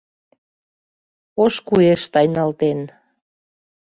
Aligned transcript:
Ош 1.43 1.55
куэш 1.67 2.01
тайналтен 2.13 2.79